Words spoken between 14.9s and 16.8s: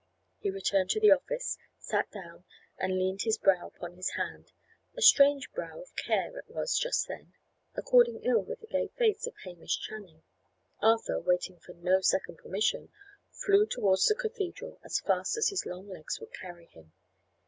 fast as his long legs would carry